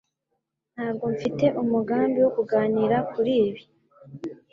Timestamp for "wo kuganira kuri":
2.21-3.33